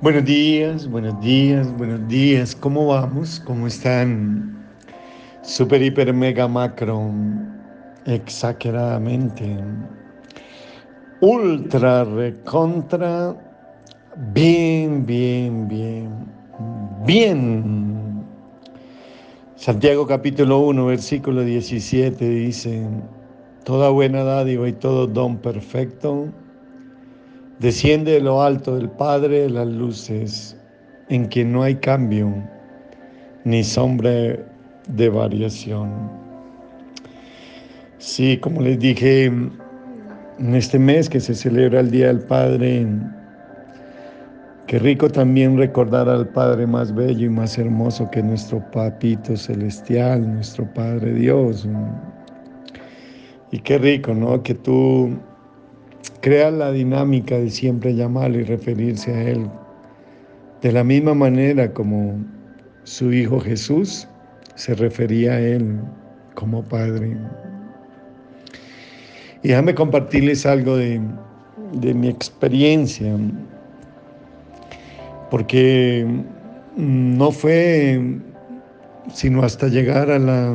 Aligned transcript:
Buenos 0.00 0.24
días, 0.24 0.88
buenos 0.88 1.20
días, 1.20 1.76
buenos 1.76 2.06
días. 2.06 2.54
¿Cómo 2.54 2.86
vamos? 2.86 3.42
¿Cómo 3.44 3.66
están? 3.66 4.64
Super, 5.42 5.82
hiper, 5.82 6.14
mega, 6.14 6.46
macro. 6.46 7.10
Exageradamente. 8.06 9.56
Ultra, 11.20 12.04
recontra. 12.04 13.34
Bien, 14.32 15.04
bien, 15.04 15.66
bien. 15.66 16.10
Bien. 17.04 18.24
Santiago 19.56 20.06
capítulo 20.06 20.60
1, 20.60 20.86
versículo 20.86 21.42
17 21.42 22.24
dice, 22.24 22.86
Toda 23.64 23.90
buena 23.90 24.22
dádiva 24.22 24.68
y 24.68 24.74
todo 24.74 25.08
don 25.08 25.38
perfecto 25.38 26.28
Desciende 27.60 28.12
de 28.12 28.20
lo 28.20 28.40
alto 28.40 28.76
del 28.76 28.88
Padre 28.88 29.40
de 29.40 29.50
las 29.50 29.66
luces, 29.66 30.56
en 31.08 31.26
quien 31.26 31.52
no 31.52 31.64
hay 31.64 31.74
cambio 31.74 32.32
ni 33.42 33.64
sombra 33.64 34.10
de 34.86 35.08
variación. 35.08 36.08
Sí, 37.98 38.38
como 38.38 38.60
les 38.60 38.78
dije, 38.78 39.24
en 39.24 40.54
este 40.54 40.78
mes 40.78 41.08
que 41.10 41.18
se 41.18 41.34
celebra 41.34 41.80
el 41.80 41.90
Día 41.90 42.06
del 42.06 42.20
Padre, 42.20 42.86
qué 44.68 44.78
rico 44.78 45.10
también 45.10 45.58
recordar 45.58 46.08
al 46.08 46.28
Padre 46.28 46.64
más 46.64 46.94
bello 46.94 47.26
y 47.26 47.30
más 47.30 47.58
hermoso 47.58 48.08
que 48.12 48.22
nuestro 48.22 48.62
Papito 48.70 49.36
Celestial, 49.36 50.32
nuestro 50.32 50.64
Padre 50.74 51.12
Dios. 51.12 51.66
Y 53.50 53.58
qué 53.58 53.78
rico, 53.78 54.14
¿no? 54.14 54.44
Que 54.44 54.54
tú 54.54 55.18
crea 56.28 56.50
la 56.50 56.70
dinámica 56.72 57.38
de 57.38 57.48
siempre 57.48 57.94
llamarlo 57.94 58.38
y 58.38 58.44
referirse 58.44 59.14
a 59.14 59.30
Él 59.30 59.48
de 60.60 60.72
la 60.72 60.84
misma 60.84 61.14
manera 61.14 61.72
como 61.72 62.22
su 62.84 63.14
Hijo 63.14 63.40
Jesús 63.40 64.06
se 64.54 64.74
refería 64.74 65.32
a 65.32 65.40
Él 65.40 65.80
como 66.34 66.62
Padre. 66.62 67.16
Y 69.42 69.48
déjame 69.48 69.74
compartirles 69.74 70.44
algo 70.44 70.76
de, 70.76 71.00
de 71.72 71.94
mi 71.94 72.08
experiencia, 72.08 73.16
porque 75.30 76.06
no 76.76 77.30
fue 77.30 78.20
sino 79.14 79.42
hasta 79.44 79.68
llegar 79.68 80.10
a 80.10 80.18
la 80.18 80.54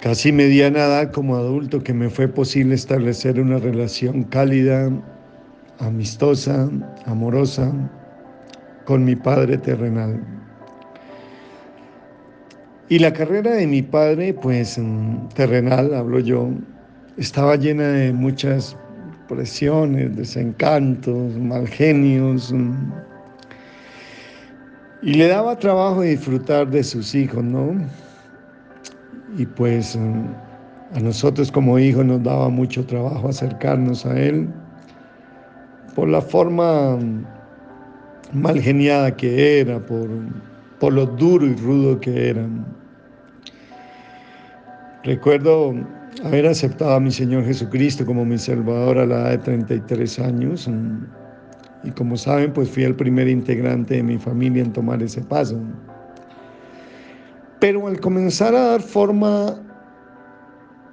casi 0.00 0.32
mediana 0.32 0.86
edad 0.86 1.12
como 1.12 1.36
adulto 1.36 1.82
que 1.82 1.92
me 1.92 2.08
fue 2.08 2.28
posible 2.28 2.74
establecer 2.74 3.40
una 3.40 3.58
relación 3.58 4.24
cálida, 4.24 4.90
amistosa, 5.78 6.68
amorosa 7.06 7.72
con 8.84 9.04
mi 9.04 9.16
padre 9.16 9.58
terrenal. 9.58 10.20
Y 12.88 12.98
la 12.98 13.12
carrera 13.12 13.52
de 13.52 13.66
mi 13.66 13.82
padre, 13.82 14.32
pues 14.32 14.80
terrenal, 15.34 15.92
hablo 15.94 16.20
yo, 16.20 16.48
estaba 17.18 17.56
llena 17.56 17.88
de 17.88 18.12
muchas 18.12 18.76
presiones, 19.28 20.16
desencantos, 20.16 21.36
mal 21.36 21.68
genios. 21.68 22.54
Y 25.02 25.14
le 25.14 25.28
daba 25.28 25.58
trabajo 25.58 26.00
disfrutar 26.00 26.70
de 26.70 26.82
sus 26.82 27.14
hijos, 27.14 27.44
¿no? 27.44 27.76
Y 29.36 29.46
pues 29.46 29.96
mm, 29.96 30.96
a 30.96 31.00
nosotros 31.00 31.52
como 31.52 31.78
hijos 31.78 32.04
nos 32.04 32.22
daba 32.22 32.48
mucho 32.48 32.84
trabajo 32.86 33.28
acercarnos 33.28 34.06
a 34.06 34.18
Él 34.18 34.48
por 35.94 36.08
la 36.08 36.20
forma 36.20 36.96
mm, 36.96 37.24
mal 38.32 38.60
geniada 38.60 39.14
que 39.16 39.60
era, 39.60 39.84
por, 39.84 40.08
por 40.80 40.92
lo 40.92 41.06
duro 41.06 41.46
y 41.46 41.54
rudo 41.56 42.00
que 42.00 42.30
era. 42.30 42.46
Recuerdo 45.04 45.74
haber 46.24 46.46
aceptado 46.46 46.94
a 46.94 47.00
mi 47.00 47.10
Señor 47.10 47.44
Jesucristo 47.44 48.04
como 48.04 48.24
mi 48.24 48.38
Salvador 48.38 48.98
a 48.98 49.06
la 49.06 49.20
edad 49.20 49.30
de 49.30 49.38
33 49.38 50.18
años 50.20 50.68
mm, 50.68 51.04
y 51.84 51.90
como 51.92 52.16
saben 52.16 52.52
pues 52.52 52.70
fui 52.70 52.84
el 52.84 52.94
primer 52.94 53.28
integrante 53.28 53.94
de 53.94 54.02
mi 54.02 54.18
familia 54.18 54.62
en 54.62 54.72
tomar 54.72 55.02
ese 55.02 55.20
paso. 55.22 55.60
Pero 57.60 57.88
al 57.88 58.00
comenzar 58.00 58.54
a 58.54 58.62
dar 58.62 58.82
forma 58.82 59.56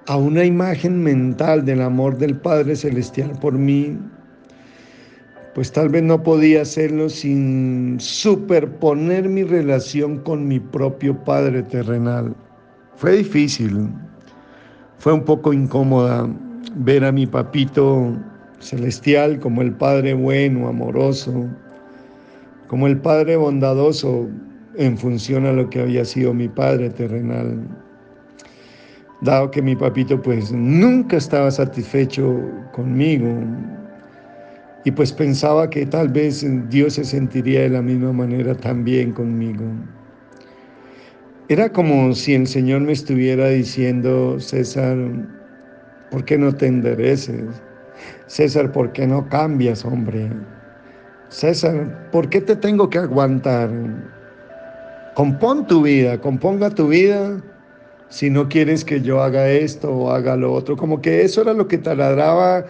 a 0.08 0.18
una 0.18 0.44
imagen 0.44 1.04
mental 1.04 1.66
del 1.66 1.82
amor 1.82 2.18
del 2.18 2.38
Padre 2.38 2.76
Celestial 2.76 3.32
por 3.40 3.54
mí, 3.54 3.98
pues 5.54 5.72
tal 5.72 5.90
vez 5.90 6.04
no 6.04 6.22
podía 6.22 6.64
hacerlo 6.64 7.08
sin 7.10 7.98
superponer 8.00 9.30
mi 9.30 9.44
relación 9.44 10.20
con 10.20 10.48
mi 10.48 10.60
propio 10.60 11.18
Padre 11.24 11.64
terrenal. 11.64 12.36
Fue 12.98 13.18
difícil, 13.18 13.88
fue 14.98 15.14
un 15.14 15.24
poco 15.24 15.54
incómoda 15.54 16.28
ver 16.76 17.06
a 17.06 17.12
mi 17.12 17.26
papito 17.26 18.14
celestial 18.60 19.40
como 19.40 19.62
el 19.62 19.72
Padre 19.72 20.14
bueno, 20.14 20.68
amoroso, 20.68 21.46
como 22.68 22.88
el 22.88 22.98
Padre 22.98 23.38
bondadoso, 23.38 24.28
en 24.78 24.98
función 24.98 25.46
a 25.46 25.52
lo 25.52 25.70
que 25.70 25.82
había 25.82 26.06
sido 26.06 26.34
mi 26.34 26.48
padre 26.48 26.90
terrenal. 26.90 27.60
Dado 29.22 29.50
que 29.52 29.62
mi 29.62 29.76
papito 29.76 30.22
pues 30.22 30.52
nunca 30.52 31.18
estaba 31.18 31.50
satisfecho 31.50 32.38
conmigo 32.74 33.30
y 34.84 34.92
pues 34.92 35.12
pensaba 35.12 35.70
que 35.70 35.86
tal 35.86 36.10
vez 36.10 36.46
Dios 36.70 36.94
se 36.94 37.04
sentiría 37.04 37.62
de 37.62 37.70
la 37.70 37.82
misma 37.82 38.14
manera 38.14 38.56
también 38.56 39.14
conmigo. 39.14 39.64
Era 41.50 41.72
como 41.72 42.14
si 42.14 42.36
el 42.36 42.48
Señor 42.48 42.82
me 42.82 42.94
estuviera 42.94 43.50
diciendo, 43.50 44.40
César, 44.40 44.98
¿por 46.12 46.24
qué 46.26 46.38
no 46.38 46.54
te 46.54 46.68
endereces? 46.68 47.64
César, 48.28 48.72
¿por 48.72 48.92
qué 48.92 49.08
no 49.08 49.28
cambias, 49.28 49.86
hombre? 49.86 50.30
César, 51.30 52.10
¿por 52.12 52.30
qué 52.30 52.42
te 52.42 52.56
tengo 52.56 52.90
que 52.90 53.00
aguantar? 53.00 53.72
Compón 55.16 55.66
tu 55.66 55.82
vida, 55.82 56.20
componga 56.20 56.70
tu 56.70 56.90
vida 56.90 57.42
si 58.10 58.30
no 58.30 58.50
quieres 58.50 58.84
que 58.84 59.00
yo 59.00 59.22
haga 59.22 59.50
esto 59.50 59.90
o 59.90 60.12
haga 60.12 60.36
lo 60.36 60.52
otro. 60.52 60.76
Como 60.76 61.02
que 61.02 61.22
eso 61.22 61.42
era 61.42 61.54
lo 61.54 61.70
que 61.70 61.78
taladraba 61.78 62.66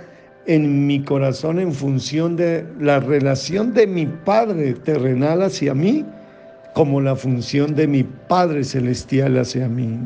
en 0.46 0.86
mi 0.86 1.04
corazón 1.04 1.60
en 1.60 1.74
función 1.74 2.36
de 2.36 2.64
la 2.80 3.00
relación 3.00 3.74
de 3.74 3.88
mi 3.88 4.06
Padre 4.06 4.76
terrenal 4.76 5.42
hacia 5.42 5.74
mí, 5.74 6.06
como 6.76 7.02
la 7.02 7.16
función 7.16 7.74
de 7.74 7.88
mi 7.88 8.04
Padre 8.04 8.64
celestial 8.64 9.40
hacia 9.40 9.68
mí. 9.68 9.98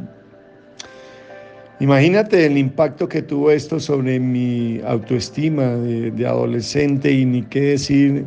Imagínate 1.81 2.45
el 2.45 2.57
impacto 2.57 3.09
que 3.09 3.21
tuvo 3.21 3.51
esto 3.51 3.81
sobre 3.81 4.17
mi 4.17 4.79
autoestima 4.85 5.75
de, 5.75 6.11
de 6.11 6.25
adolescente 6.25 7.11
y 7.11 7.25
ni 7.25 7.41
qué 7.43 7.61
decir 7.71 8.25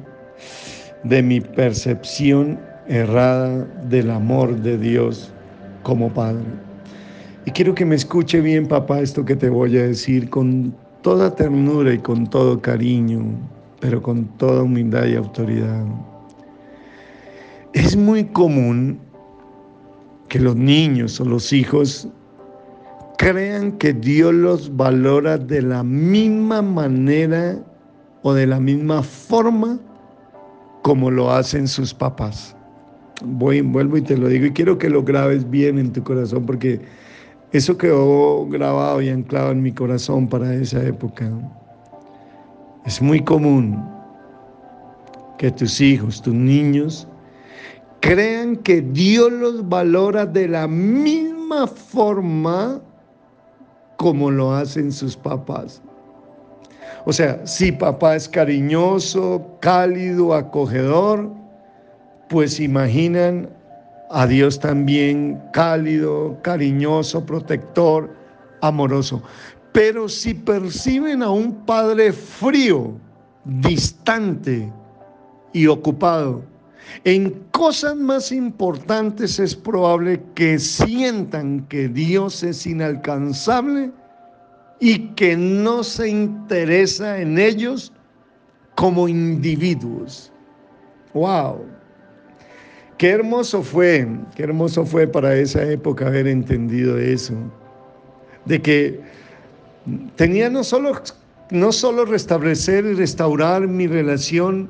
de 1.02 1.22
mi 1.22 1.40
percepción 1.40 2.58
errada 2.88 3.64
del 3.88 4.10
amor 4.10 4.56
de 4.56 4.78
Dios 4.78 5.32
como 5.82 6.12
Padre. 6.12 6.44
Y 7.44 7.50
quiero 7.50 7.74
que 7.74 7.84
me 7.84 7.96
escuche 7.96 8.40
bien, 8.40 8.66
papá, 8.66 9.00
esto 9.00 9.24
que 9.24 9.36
te 9.36 9.48
voy 9.48 9.76
a 9.76 9.82
decir 9.84 10.30
con 10.30 10.74
toda 11.02 11.34
ternura 11.34 11.92
y 11.92 11.98
con 11.98 12.28
todo 12.28 12.60
cariño, 12.60 13.22
pero 13.80 14.00
con 14.00 14.26
toda 14.38 14.62
humildad 14.62 15.06
y 15.06 15.16
autoridad. 15.16 15.84
Es 17.72 17.96
muy 17.96 18.24
común 18.24 19.00
que 20.28 20.38
los 20.38 20.54
niños 20.54 21.20
o 21.20 21.24
los 21.24 21.52
hijos 21.52 22.08
crean 23.18 23.72
que 23.72 23.92
Dios 23.92 24.32
los 24.34 24.76
valora 24.76 25.36
de 25.36 25.62
la 25.62 25.82
misma 25.82 26.62
manera 26.62 27.58
o 28.22 28.32
de 28.32 28.46
la 28.46 28.60
misma 28.60 29.02
forma 29.02 29.78
como 30.82 31.10
lo 31.10 31.30
hacen 31.30 31.66
sus 31.66 31.92
papás 31.92 32.56
voy, 33.24 33.60
vuelvo 33.60 33.96
y 33.96 34.02
te 34.02 34.16
lo 34.16 34.28
digo 34.28 34.46
y 34.46 34.52
quiero 34.52 34.78
que 34.78 34.88
lo 34.88 35.02
grabes 35.02 35.48
bien 35.48 35.78
en 35.78 35.92
tu 35.92 36.02
corazón 36.02 36.46
porque 36.46 36.80
eso 37.52 37.76
quedó 37.76 38.46
grabado 38.46 39.02
y 39.02 39.10
anclado 39.10 39.52
en 39.52 39.62
mi 39.62 39.72
corazón 39.72 40.28
para 40.28 40.54
esa 40.54 40.82
época. 40.84 41.30
Es 42.86 43.02
muy 43.02 43.22
común 43.22 43.82
que 45.38 45.50
tus 45.50 45.80
hijos, 45.80 46.22
tus 46.22 46.34
niños, 46.34 47.06
crean 48.00 48.56
que 48.56 48.80
Dios 48.80 49.30
los 49.32 49.68
valora 49.68 50.24
de 50.26 50.48
la 50.48 50.66
misma 50.66 51.66
forma 51.66 52.80
como 53.96 54.30
lo 54.30 54.52
hacen 54.52 54.90
sus 54.90 55.16
papás. 55.16 55.82
O 57.04 57.12
sea, 57.12 57.44
si 57.46 57.72
papá 57.72 58.16
es 58.16 58.28
cariñoso, 58.28 59.58
cálido, 59.60 60.34
acogedor, 60.34 61.30
pues 62.32 62.58
imaginan 62.58 63.50
a 64.10 64.26
Dios 64.26 64.58
también 64.58 65.38
cálido, 65.52 66.38
cariñoso, 66.42 67.26
protector, 67.26 68.10
amoroso. 68.62 69.22
Pero 69.72 70.08
si 70.08 70.32
perciben 70.32 71.22
a 71.22 71.30
un 71.30 71.52
Padre 71.66 72.10
frío, 72.10 72.94
distante, 73.44 74.72
y 75.52 75.66
ocupado 75.66 76.42
en 77.04 77.30
cosas 77.50 77.96
más 77.96 78.32
importantes 78.32 79.38
es 79.38 79.54
probable 79.54 80.22
que 80.34 80.58
sientan 80.58 81.66
que 81.68 81.88
Dios 81.88 82.42
es 82.42 82.66
inalcanzable 82.66 83.92
y 84.80 85.08
que 85.10 85.36
no 85.36 85.84
se 85.84 86.08
interesa 86.08 87.20
en 87.20 87.38
ellos 87.38 87.92
como 88.74 89.06
individuos. 89.06 90.32
¡Wow! 91.12 91.71
Qué 93.02 93.10
hermoso 93.10 93.64
fue, 93.64 94.06
qué 94.36 94.44
hermoso 94.44 94.86
fue 94.86 95.08
para 95.08 95.34
esa 95.34 95.68
época 95.68 96.06
haber 96.06 96.28
entendido 96.28 96.96
eso. 96.98 97.34
De 98.44 98.62
que 98.62 99.00
tenía 100.14 100.48
no 100.48 100.62
solo, 100.62 100.92
no 101.50 101.72
solo 101.72 102.04
restablecer 102.04 102.84
y 102.84 102.94
restaurar 102.94 103.66
mi 103.66 103.88
relación 103.88 104.68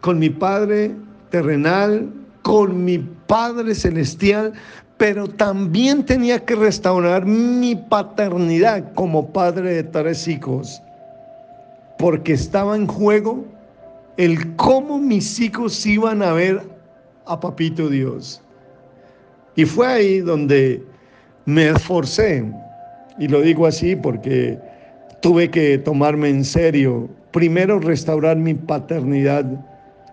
con 0.00 0.20
mi 0.20 0.30
Padre 0.30 0.92
terrenal, 1.30 2.08
con 2.42 2.84
mi 2.84 2.98
Padre 3.26 3.74
celestial, 3.74 4.52
pero 4.96 5.26
también 5.26 6.06
tenía 6.06 6.44
que 6.44 6.54
restaurar 6.54 7.26
mi 7.26 7.74
paternidad 7.74 8.94
como 8.94 9.32
padre 9.32 9.74
de 9.74 9.82
tres 9.82 10.28
hijos, 10.28 10.80
porque 11.98 12.34
estaba 12.34 12.76
en 12.76 12.86
juego 12.86 13.44
el 14.18 14.54
cómo 14.54 15.00
mis 15.00 15.40
hijos 15.40 15.84
iban 15.84 16.22
a 16.22 16.32
ver 16.32 16.71
a 17.26 17.38
Papito 17.38 17.88
Dios. 17.88 18.42
Y 19.54 19.64
fue 19.64 19.86
ahí 19.86 20.20
donde 20.20 20.82
me 21.44 21.68
esforcé, 21.70 22.44
y 23.18 23.28
lo 23.28 23.42
digo 23.42 23.66
así 23.66 23.94
porque 23.96 24.58
tuve 25.20 25.50
que 25.50 25.78
tomarme 25.78 26.30
en 26.30 26.44
serio, 26.44 27.08
primero 27.32 27.78
restaurar 27.78 28.36
mi 28.36 28.54
paternidad 28.54 29.44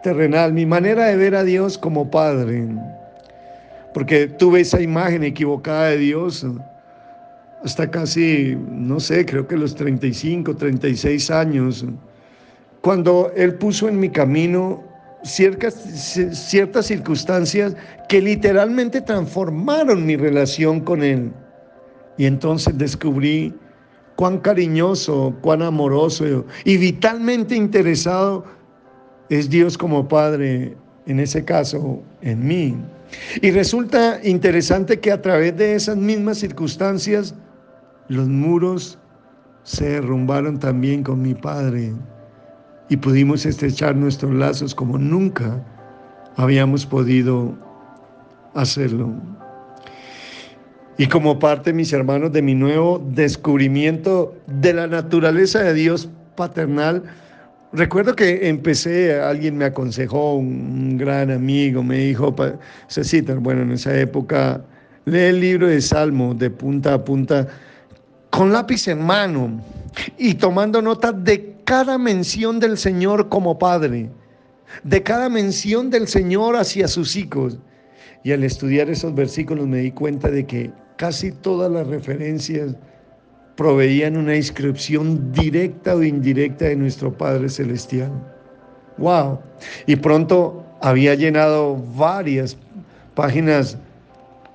terrenal, 0.03 0.53
mi 0.53 0.65
manera 0.65 1.05
de 1.07 1.17
ver 1.17 1.35
a 1.35 1.43
Dios 1.43 1.77
como 1.77 2.09
Padre, 2.09 2.67
porque 3.93 4.27
tuve 4.27 4.61
esa 4.61 4.81
imagen 4.81 5.23
equivocada 5.23 5.89
de 5.89 5.97
Dios 5.97 6.45
hasta 7.63 7.89
casi, 7.89 8.57
no 8.69 8.99
sé, 8.99 9.25
creo 9.25 9.47
que 9.47 9.57
los 9.57 9.75
35, 9.75 10.55
36 10.55 11.31
años, 11.31 11.85
cuando 12.81 13.31
Él 13.35 13.55
puso 13.55 13.89
en 13.89 13.99
mi 13.99 14.09
camino 14.09 14.83
ciertas, 15.23 15.73
ciertas 15.73 16.85
circunstancias 16.85 17.75
que 18.07 18.21
literalmente 18.21 19.01
transformaron 19.01 20.05
mi 20.05 20.15
relación 20.15 20.79
con 20.79 21.03
Él. 21.03 21.31
Y 22.17 22.25
entonces 22.25 22.77
descubrí 22.77 23.53
cuán 24.15 24.39
cariñoso, 24.39 25.35
cuán 25.41 25.61
amoroso 25.61 26.45
y 26.65 26.77
vitalmente 26.77 27.55
interesado 27.55 28.43
es 29.29 29.49
Dios 29.49 29.77
como 29.77 30.07
Padre, 30.07 30.75
en 31.05 31.19
ese 31.19 31.45
caso, 31.45 32.01
en 32.21 32.45
mí. 32.45 32.75
Y 33.41 33.51
resulta 33.51 34.19
interesante 34.23 34.99
que 34.99 35.11
a 35.11 35.21
través 35.21 35.55
de 35.55 35.75
esas 35.75 35.97
mismas 35.97 36.39
circunstancias, 36.39 37.33
los 38.07 38.27
muros 38.27 38.97
se 39.63 39.87
derrumbaron 39.89 40.59
también 40.59 41.03
con 41.03 41.21
mi 41.21 41.33
Padre 41.33 41.93
y 42.89 42.97
pudimos 42.97 43.45
estrechar 43.45 43.95
nuestros 43.95 44.33
lazos 44.33 44.73
como 44.73 44.97
nunca 44.97 45.63
habíamos 46.35 46.85
podido 46.85 47.55
hacerlo. 48.55 49.13
Y 50.97 51.07
como 51.07 51.39
parte, 51.39 51.71
mis 51.71 51.93
hermanos, 51.93 52.33
de 52.33 52.41
mi 52.41 52.55
nuevo 52.55 53.01
descubrimiento 53.13 54.35
de 54.47 54.73
la 54.73 54.87
naturaleza 54.87 55.63
de 55.63 55.73
Dios 55.73 56.09
paternal, 56.35 57.03
recuerdo 57.71 58.15
que 58.15 58.49
empecé, 58.49 59.17
alguien 59.19 59.57
me 59.57 59.65
aconsejó, 59.65 60.35
un, 60.35 60.97
gran 60.97 61.31
amigo 61.31 61.83
me 61.83 61.99
dijo, 61.99 62.35
Cecita, 62.87 63.35
bueno, 63.35 63.61
en 63.61 63.71
esa 63.71 63.97
época, 63.97 64.61
lee 65.05 65.19
el 65.19 65.39
libro 65.39 65.67
de 65.67 65.79
Salmo 65.79 66.33
de 66.33 66.49
punta 66.49 66.95
a 66.95 67.05
punta, 67.05 67.47
con 68.29 68.51
lápiz 68.51 68.87
en 68.87 69.01
mano 69.01 69.61
y 70.17 70.33
tomando 70.33 70.81
nota 70.81 71.11
de 71.11 71.48
cada 71.69 71.99
mención 71.99 72.59
del 72.59 72.79
Señor 72.79 73.29
como 73.29 73.59
Padre, 73.59 74.09
de 74.83 75.03
cada 75.03 75.29
mención 75.29 75.91
del 75.91 76.07
Señor 76.07 76.55
hacia 76.55 76.87
sus 76.87 77.15
hijos. 77.15 77.59
Y 78.23 78.31
al 78.31 78.43
estudiar 78.43 78.89
esos 78.89 79.13
versículos 79.13 79.67
me 79.67 79.77
di 79.77 79.91
cuenta 79.91 80.31
de 80.31 80.47
que 80.47 80.71
casi 80.97 81.31
todas 81.31 81.71
las 81.71 81.85
referencias 81.85 82.75
proveían 83.55 84.17
una 84.17 84.35
inscripción 84.35 85.31
directa 85.31 85.95
o 85.95 86.01
indirecta 86.01 86.65
de 86.65 86.75
nuestro 86.75 87.15
Padre 87.15 87.47
Celestial. 87.49 88.09
¡Wow! 88.97 89.37
Y 89.85 89.95
pronto 89.95 90.65
había 90.81 91.13
llenado 91.13 91.75
varias 91.95 92.57
páginas 93.13 93.77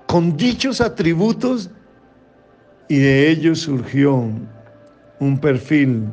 con 0.09 0.37
dichos 0.37 0.81
atributos 0.81 1.71
y 2.89 2.99
de 2.99 3.29
ellos 3.31 3.61
surgió 3.61 4.21
un 5.21 5.39
perfil 5.39 6.09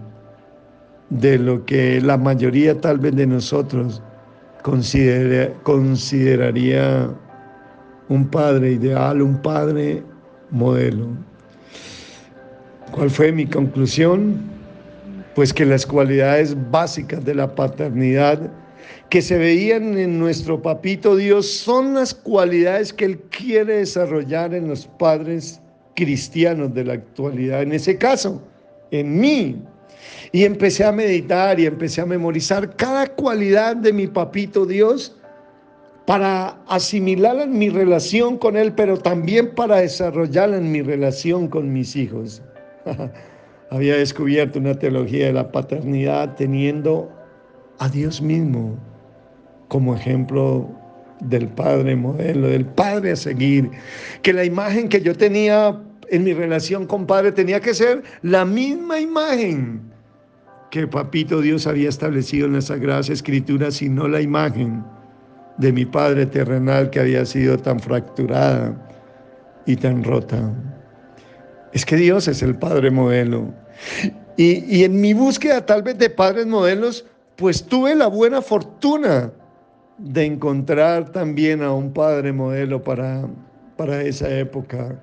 de 1.11 1.37
lo 1.37 1.63
que 1.65 2.01
la 2.01 2.17
mayoría 2.17 2.79
tal 2.79 2.97
vez 2.97 3.15
de 3.15 3.27
nosotros 3.27 4.01
consideraría 4.63 7.09
un 8.07 8.27
padre 8.27 8.71
ideal, 8.71 9.21
un 9.21 9.41
padre 9.41 10.03
modelo. 10.49 11.09
¿Cuál 12.91 13.09
fue 13.09 13.31
mi 13.31 13.45
conclusión? 13.45 14.37
Pues 15.35 15.53
que 15.53 15.65
las 15.65 15.85
cualidades 15.85 16.55
básicas 16.71 17.23
de 17.25 17.35
la 17.35 17.55
paternidad 17.55 18.49
que 19.09 19.21
se 19.21 19.37
veían 19.37 19.97
en 19.97 20.17
nuestro 20.17 20.61
papito 20.61 21.17
Dios 21.17 21.51
son 21.51 21.95
las 21.95 22.13
cualidades 22.13 22.93
que 22.93 23.03
Él 23.05 23.19
quiere 23.29 23.77
desarrollar 23.77 24.53
en 24.53 24.69
los 24.69 24.87
padres 24.87 25.61
cristianos 25.95 26.73
de 26.73 26.85
la 26.85 26.93
actualidad. 26.93 27.61
En 27.61 27.73
ese 27.73 27.97
caso, 27.97 28.41
en 28.91 29.19
mí, 29.19 29.61
y 30.31 30.45
empecé 30.45 30.85
a 30.85 30.91
meditar 30.91 31.59
y 31.59 31.65
empecé 31.65 32.01
a 32.01 32.05
memorizar 32.05 32.75
cada 32.75 33.07
cualidad 33.07 33.75
de 33.75 33.93
mi 33.93 34.07
papito 34.07 34.65
Dios 34.65 35.17
para 36.05 36.57
asimilarla 36.67 37.43
en 37.43 37.57
mi 37.57 37.69
relación 37.69 38.37
con 38.37 38.57
Él, 38.57 38.73
pero 38.73 38.97
también 38.97 39.53
para 39.55 39.77
desarrollarla 39.77 40.57
en 40.57 40.71
mi 40.71 40.81
relación 40.81 41.47
con 41.47 41.71
mis 41.71 41.95
hijos. 41.95 42.41
Había 43.69 43.95
descubierto 43.95 44.59
una 44.59 44.77
teología 44.77 45.27
de 45.27 45.33
la 45.33 45.51
paternidad 45.51 46.35
teniendo 46.35 47.09
a 47.79 47.87
Dios 47.87 48.21
mismo 48.21 48.77
como 49.69 49.95
ejemplo 49.95 50.69
del 51.21 51.47
Padre 51.47 51.95
modelo, 51.95 52.47
del 52.49 52.65
Padre 52.65 53.11
a 53.11 53.15
seguir, 53.15 53.71
que 54.21 54.33
la 54.33 54.43
imagen 54.43 54.89
que 54.89 55.01
yo 55.01 55.15
tenía 55.15 55.79
en 56.11 56.25
mi 56.25 56.33
relación 56.33 56.85
con 56.85 57.07
Padre 57.07 57.31
tenía 57.31 57.61
que 57.61 57.73
ser 57.73 58.03
la 58.21 58.45
misma 58.45 58.99
imagen 58.99 59.81
que 60.69 60.85
Papito 60.85 61.41
Dios 61.41 61.65
había 61.67 61.89
establecido 61.89 62.47
en 62.47 62.53
las 62.53 62.65
Sagradas 62.65 63.09
Escrituras, 63.09 63.75
sino 63.75 64.07
la 64.07 64.21
imagen 64.21 64.83
de 65.57 65.71
mi 65.71 65.85
Padre 65.85 66.25
terrenal 66.25 66.89
que 66.89 66.99
había 66.99 67.25
sido 67.25 67.57
tan 67.57 67.79
fracturada 67.79 68.75
y 69.65 69.77
tan 69.77 70.03
rota. 70.03 70.53
Es 71.71 71.85
que 71.85 71.95
Dios 71.95 72.27
es 72.27 72.41
el 72.41 72.55
Padre 72.55 72.91
modelo. 72.91 73.53
Y, 74.35 74.63
y 74.65 74.83
en 74.83 74.99
mi 74.99 75.13
búsqueda 75.13 75.65
tal 75.65 75.81
vez 75.81 75.97
de 75.97 76.09
padres 76.09 76.45
modelos, 76.45 77.05
pues 77.37 77.63
tuve 77.63 77.95
la 77.95 78.07
buena 78.07 78.41
fortuna 78.41 79.31
de 79.97 80.25
encontrar 80.25 81.11
también 81.11 81.61
a 81.61 81.73
un 81.73 81.93
Padre 81.93 82.33
modelo 82.33 82.83
para, 82.83 83.27
para 83.77 84.01
esa 84.01 84.29
época, 84.37 84.99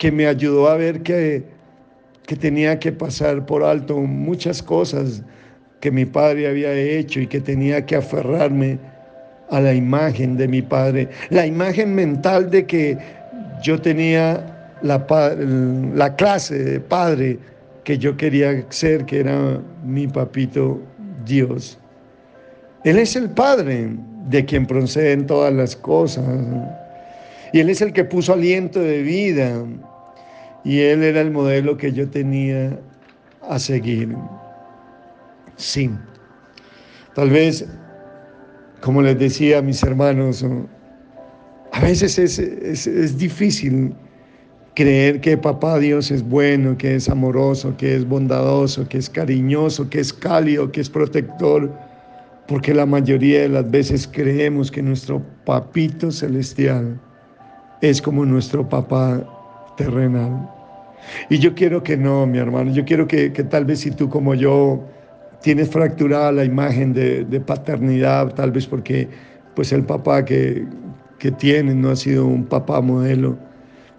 que 0.00 0.10
me 0.10 0.26
ayudó 0.26 0.66
a 0.66 0.76
ver 0.76 1.02
que 1.02 1.44
que 2.30 2.36
tenía 2.36 2.78
que 2.78 2.92
pasar 2.92 3.44
por 3.44 3.64
alto 3.64 3.98
muchas 3.98 4.62
cosas 4.62 5.20
que 5.80 5.90
mi 5.90 6.06
padre 6.06 6.46
había 6.48 6.72
hecho 6.72 7.18
y 7.18 7.26
que 7.26 7.40
tenía 7.40 7.84
que 7.84 7.96
aferrarme 7.96 8.78
a 9.50 9.60
la 9.60 9.74
imagen 9.74 10.36
de 10.36 10.46
mi 10.46 10.62
padre, 10.62 11.08
la 11.30 11.44
imagen 11.44 11.92
mental 11.92 12.48
de 12.48 12.66
que 12.66 12.96
yo 13.64 13.80
tenía 13.80 14.78
la, 14.80 15.04
la 15.94 16.14
clase 16.14 16.56
de 16.56 16.78
padre 16.78 17.36
que 17.82 17.98
yo 17.98 18.16
quería 18.16 18.64
ser, 18.68 19.04
que 19.06 19.18
era 19.18 19.60
mi 19.84 20.06
papito 20.06 20.80
Dios. 21.26 21.78
Él 22.84 22.98
es 23.00 23.16
el 23.16 23.28
Padre 23.28 23.88
de 24.28 24.44
quien 24.44 24.66
proceden 24.66 25.26
todas 25.26 25.52
las 25.52 25.74
cosas. 25.74 26.24
Y 27.52 27.58
Él 27.58 27.70
es 27.70 27.82
el 27.82 27.92
que 27.92 28.04
puso 28.04 28.34
aliento 28.34 28.78
de 28.78 29.02
vida 29.02 29.64
y 30.64 30.80
él 30.80 31.02
era 31.02 31.20
el 31.20 31.30
modelo 31.30 31.76
que 31.76 31.92
yo 31.92 32.08
tenía 32.08 32.78
a 33.48 33.58
seguir. 33.58 34.14
Sí. 35.56 35.90
Tal 37.14 37.30
vez, 37.30 37.66
como 38.80 39.02
les 39.02 39.18
decía 39.18 39.58
a 39.58 39.62
mis 39.62 39.82
hermanos, 39.82 40.44
a 41.72 41.80
veces 41.80 42.18
es, 42.18 42.38
es, 42.38 43.18
difícil 43.18 43.94
creer 44.74 45.20
que 45.20 45.36
papá 45.36 45.78
Dios 45.78 46.10
es 46.10 46.22
bueno, 46.22 46.76
que 46.76 46.96
es 46.96 47.08
amoroso, 47.08 47.76
que 47.76 47.96
es 47.96 48.06
bondadoso, 48.06 48.88
que 48.88 48.98
es 48.98 49.10
cariñoso, 49.10 49.88
que 49.90 50.00
es 50.00 50.12
cálido, 50.12 50.70
que 50.70 50.80
es 50.80 50.90
protector, 50.90 51.70
porque 52.46 52.74
la 52.74 52.86
mayoría 52.86 53.42
de 53.42 53.48
las 53.48 53.70
veces 53.70 54.08
creemos 54.10 54.70
que 54.70 54.82
nuestro 54.82 55.22
papito 55.44 56.10
celestial 56.10 57.00
es 57.80 58.00
como 58.00 58.24
nuestro 58.24 58.68
papá 58.68 59.24
terrenal. 59.84 60.48
Y 61.28 61.38
yo 61.38 61.54
quiero 61.54 61.82
que 61.82 61.96
no, 61.96 62.26
mi 62.26 62.38
hermano, 62.38 62.72
yo 62.72 62.84
quiero 62.84 63.06
que, 63.06 63.30
tal 63.30 63.64
vez 63.64 63.80
si 63.80 63.90
tú 63.90 64.08
como 64.08 64.34
yo 64.34 64.84
tienes 65.42 65.70
fracturada 65.70 66.32
la 66.32 66.44
imagen 66.44 66.92
de, 66.92 67.42
paternidad, 67.46 68.34
tal 68.34 68.52
vez 68.52 68.66
porque 68.66 69.08
pues 69.54 69.72
el 69.72 69.84
papá 69.84 70.24
que, 70.24 70.66
que 71.18 71.30
tienes 71.30 71.74
no 71.74 71.90
ha 71.90 71.96
sido 71.96 72.26
un 72.26 72.44
papá 72.44 72.80
modelo, 72.80 73.38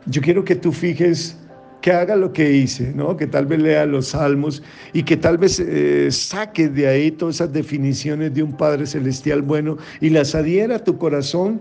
yo 0.05 0.21
quiero 0.21 0.43
que 0.43 0.55
tú 0.55 0.71
fijes 0.71 1.37
que 1.81 1.91
haga 1.91 2.15
lo 2.15 2.31
que 2.31 2.51
hice, 2.51 2.93
¿no? 2.95 3.17
que 3.17 3.25
tal 3.25 3.47
vez 3.47 3.59
lea 3.59 3.85
los 3.87 4.09
salmos 4.09 4.61
y 4.93 5.01
que 5.01 5.17
tal 5.17 5.39
vez 5.39 5.59
eh, 5.59 6.09
saque 6.11 6.69
de 6.69 6.87
ahí 6.87 7.11
todas 7.11 7.35
esas 7.35 7.51
definiciones 7.51 8.33
de 8.35 8.43
un 8.43 8.53
Padre 8.55 8.85
Celestial 8.85 9.41
bueno 9.41 9.77
y 9.99 10.09
las 10.09 10.35
adhiera 10.35 10.75
a 10.75 10.83
tu 10.83 10.97
corazón 10.99 11.59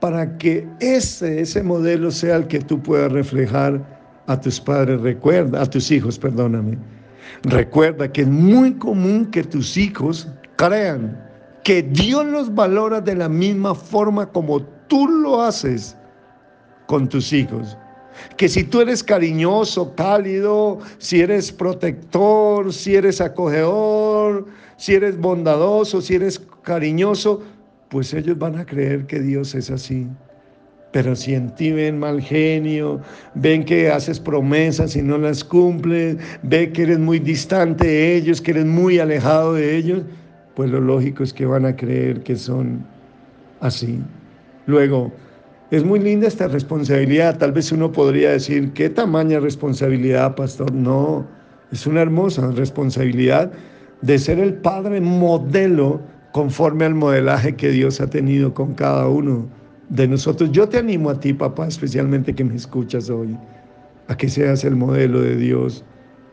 para 0.00 0.38
que 0.38 0.66
ese, 0.80 1.40
ese 1.40 1.62
modelo 1.62 2.10
sea 2.10 2.36
el 2.36 2.46
que 2.46 2.60
tú 2.60 2.82
puedas 2.82 3.10
reflejar 3.12 3.82
a 4.26 4.40
tus 4.40 4.60
padres, 4.60 5.00
recuerda, 5.00 5.62
a 5.62 5.66
tus 5.66 5.90
hijos, 5.90 6.18
perdóname. 6.18 6.78
Recuerda 7.42 8.10
que 8.10 8.22
es 8.22 8.28
muy 8.28 8.74
común 8.74 9.26
que 9.26 9.42
tus 9.42 9.76
hijos 9.76 10.28
crean 10.56 11.28
que 11.64 11.82
Dios 11.82 12.26
los 12.26 12.54
valora 12.54 13.00
de 13.00 13.14
la 13.14 13.28
misma 13.28 13.74
forma 13.74 14.26
como 14.30 14.62
tú 14.88 15.06
lo 15.08 15.42
haces 15.42 15.96
con 16.86 17.08
tus 17.08 17.32
hijos. 17.32 17.76
Que 18.36 18.48
si 18.48 18.64
tú 18.64 18.80
eres 18.80 19.04
cariñoso, 19.04 19.94
cálido, 19.94 20.78
si 20.98 21.20
eres 21.20 21.52
protector, 21.52 22.72
si 22.72 22.96
eres 22.96 23.20
acogedor, 23.20 24.46
si 24.76 24.94
eres 24.94 25.18
bondadoso, 25.18 26.00
si 26.00 26.14
eres 26.14 26.40
cariñoso, 26.62 27.42
pues 27.88 28.12
ellos 28.14 28.38
van 28.38 28.56
a 28.58 28.64
creer 28.64 29.06
que 29.06 29.20
Dios 29.20 29.54
es 29.54 29.70
así. 29.70 30.06
Pero 30.92 31.14
si 31.14 31.34
en 31.34 31.54
ti 31.54 31.70
ven 31.72 31.98
mal 31.98 32.20
genio, 32.20 33.00
ven 33.34 33.64
que 33.64 33.90
haces 33.90 34.18
promesas 34.18 34.96
y 34.96 35.02
no 35.02 35.18
las 35.18 35.44
cumples, 35.44 36.16
ven 36.42 36.72
que 36.72 36.82
eres 36.82 36.98
muy 36.98 37.18
distante 37.18 37.86
de 37.86 38.16
ellos, 38.16 38.40
que 38.40 38.52
eres 38.52 38.64
muy 38.64 38.98
alejado 38.98 39.54
de 39.54 39.76
ellos, 39.76 40.02
pues 40.54 40.70
lo 40.70 40.80
lógico 40.80 41.22
es 41.22 41.32
que 41.32 41.44
van 41.44 41.66
a 41.66 41.76
creer 41.76 42.22
que 42.22 42.36
son 42.36 42.86
así. 43.60 44.00
Luego, 44.66 45.12
es 45.70 45.84
muy 45.84 46.00
linda 46.00 46.26
esta 46.26 46.48
responsabilidad. 46.48 47.36
Tal 47.38 47.52
vez 47.52 47.70
uno 47.70 47.92
podría 47.92 48.30
decir, 48.30 48.72
¿qué 48.72 48.88
tamaña 48.88 49.40
responsabilidad, 49.40 50.34
pastor? 50.34 50.72
No, 50.72 51.26
es 51.70 51.86
una 51.86 52.00
hermosa 52.00 52.50
responsabilidad 52.52 53.52
de 54.00 54.18
ser 54.18 54.38
el 54.38 54.54
padre 54.54 55.00
modelo 55.02 56.00
conforme 56.32 56.84
al 56.84 56.94
modelaje 56.94 57.56
que 57.56 57.70
Dios 57.70 58.00
ha 58.00 58.08
tenido 58.08 58.54
con 58.54 58.74
cada 58.74 59.08
uno 59.08 59.48
de 59.88 60.08
nosotros. 60.08 60.50
Yo 60.52 60.68
te 60.68 60.78
animo 60.78 61.10
a 61.10 61.18
ti, 61.18 61.32
papá, 61.32 61.66
especialmente 61.66 62.34
que 62.34 62.44
me 62.44 62.54
escuchas 62.54 63.10
hoy, 63.10 63.36
a 64.08 64.16
que 64.16 64.28
seas 64.28 64.64
el 64.64 64.76
modelo 64.76 65.20
de 65.20 65.36
Dios 65.36 65.84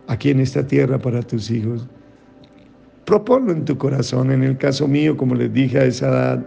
aquí 0.07 0.29
en 0.29 0.39
esta 0.39 0.65
tierra 0.65 0.99
para 0.99 1.21
tus 1.21 1.49
hijos. 1.49 1.87
Proponlo 3.05 3.51
en 3.51 3.65
tu 3.65 3.77
corazón. 3.77 4.31
En 4.31 4.43
el 4.43 4.57
caso 4.57 4.87
mío, 4.87 5.15
como 5.15 5.35
les 5.35 5.53
dije 5.53 5.79
a 5.79 5.85
esa 5.85 6.07
edad, 6.09 6.45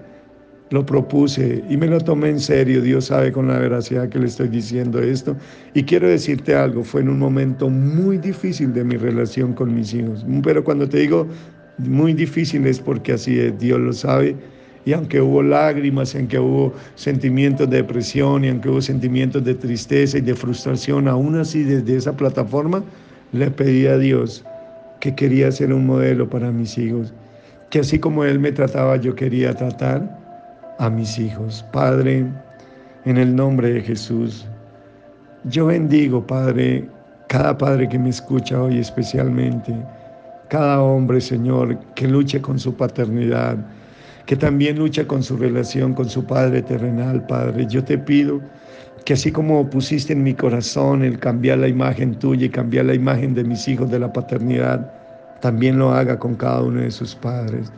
lo 0.70 0.84
propuse 0.84 1.64
y 1.68 1.76
me 1.76 1.86
lo 1.86 2.00
tomé 2.00 2.30
en 2.30 2.40
serio. 2.40 2.82
Dios 2.82 3.06
sabe 3.06 3.32
con 3.32 3.48
la 3.48 3.58
veracidad 3.58 4.08
que 4.08 4.18
le 4.18 4.26
estoy 4.26 4.48
diciendo 4.48 5.00
esto. 5.00 5.36
Y 5.74 5.84
quiero 5.84 6.08
decirte 6.08 6.54
algo, 6.54 6.84
fue 6.84 7.00
en 7.00 7.08
un 7.08 7.18
momento 7.18 7.70
muy 7.70 8.18
difícil 8.18 8.72
de 8.74 8.84
mi 8.84 8.96
relación 8.96 9.54
con 9.54 9.74
mis 9.74 9.94
hijos. 9.94 10.26
Pero 10.42 10.64
cuando 10.64 10.88
te 10.88 10.98
digo 10.98 11.26
muy 11.78 12.12
difícil 12.12 12.66
es 12.66 12.80
porque 12.80 13.12
así 13.12 13.38
es, 13.38 13.58
Dios 13.58 13.78
lo 13.80 13.92
sabe. 13.92 14.36
Y 14.84 14.92
aunque 14.92 15.20
hubo 15.20 15.42
lágrimas, 15.42 16.14
aunque 16.14 16.38
hubo 16.38 16.72
sentimientos 16.94 17.68
de 17.68 17.78
depresión 17.78 18.44
y 18.44 18.48
aunque 18.48 18.68
hubo 18.68 18.80
sentimientos 18.80 19.44
de 19.44 19.54
tristeza 19.54 20.18
y 20.18 20.22
de 20.22 20.34
frustración, 20.34 21.08
aún 21.08 21.36
así 21.36 21.62
desde 21.62 21.96
esa 21.96 22.16
plataforma 22.16 22.82
le 23.32 23.50
pedí 23.50 23.86
a 23.86 23.98
Dios 23.98 24.44
que 25.00 25.14
quería 25.14 25.52
ser 25.52 25.72
un 25.72 25.86
modelo 25.86 26.28
para 26.28 26.50
mis 26.50 26.76
hijos, 26.78 27.12
que 27.70 27.80
así 27.80 27.98
como 27.98 28.24
Él 28.24 28.38
me 28.38 28.52
trataba, 28.52 28.96
yo 28.96 29.14
quería 29.14 29.54
tratar 29.54 30.18
a 30.78 30.90
mis 30.90 31.18
hijos. 31.18 31.64
Padre, 31.72 32.26
en 33.04 33.16
el 33.16 33.34
nombre 33.34 33.72
de 33.72 33.80
Jesús, 33.82 34.46
yo 35.44 35.66
bendigo, 35.66 36.26
Padre, 36.26 36.88
cada 37.28 37.56
padre 37.56 37.88
que 37.88 37.98
me 37.98 38.08
escucha 38.08 38.60
hoy 38.60 38.78
especialmente, 38.78 39.74
cada 40.48 40.82
hombre, 40.82 41.20
Señor, 41.20 41.78
que 41.94 42.08
luche 42.08 42.40
con 42.40 42.58
su 42.58 42.74
paternidad, 42.74 43.56
que 44.26 44.36
también 44.36 44.78
lucha 44.78 45.06
con 45.06 45.22
su 45.22 45.36
relación 45.36 45.94
con 45.94 46.08
su 46.08 46.24
Padre 46.24 46.62
terrenal, 46.62 47.26
Padre. 47.26 47.66
Yo 47.68 47.84
te 47.84 47.98
pido 47.98 48.40
que 49.04 49.14
así 49.14 49.32
como 49.32 49.68
pusiste 49.70 50.12
en 50.12 50.22
mi 50.22 50.34
corazón 50.34 51.02
el 51.02 51.18
cambiar 51.18 51.58
la 51.58 51.68
imagen 51.68 52.18
tuya 52.18 52.46
y 52.46 52.50
cambiar 52.50 52.86
la 52.86 52.94
imagen 52.94 53.34
de 53.34 53.44
mis 53.44 53.66
hijos 53.68 53.90
de 53.90 53.98
la 53.98 54.12
paternidad, 54.12 54.92
también 55.40 55.78
lo 55.78 55.92
haga 55.92 56.18
con 56.18 56.34
cada 56.34 56.62
uno 56.62 56.80
de 56.80 56.90
sus 56.90 57.14
padres. 57.14 57.72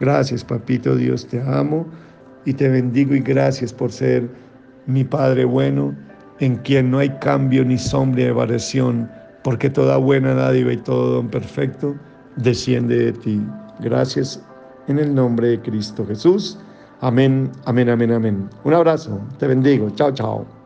Gracias, 0.00 0.44
papito 0.44 0.96
Dios, 0.96 1.26
te 1.26 1.40
amo 1.42 1.86
y 2.44 2.54
te 2.54 2.68
bendigo 2.68 3.14
y 3.14 3.20
gracias 3.20 3.72
por 3.72 3.92
ser 3.92 4.28
mi 4.86 5.04
Padre 5.04 5.44
bueno, 5.44 5.94
en 6.40 6.56
quien 6.56 6.90
no 6.90 6.98
hay 6.98 7.10
cambio 7.20 7.64
ni 7.64 7.78
sombra 7.78 8.24
de 8.24 8.32
variación, 8.32 9.10
porque 9.42 9.70
toda 9.70 9.96
buena 9.96 10.34
dádiva 10.34 10.72
y 10.72 10.76
todo 10.76 11.14
don 11.14 11.28
perfecto 11.28 11.94
desciende 12.36 12.96
de 12.96 13.12
ti. 13.12 13.42
Gracias 13.80 14.42
en 14.88 14.98
el 14.98 15.14
nombre 15.14 15.48
de 15.48 15.60
Cristo 15.60 16.06
Jesús. 16.06 16.58
Amén, 17.00 17.50
amén, 17.64 17.88
amén, 17.90 18.12
amén. 18.12 18.48
Un 18.64 18.74
abrazo, 18.74 19.20
te 19.38 19.46
bendigo. 19.46 19.90
Chao, 19.90 20.12
chao. 20.12 20.61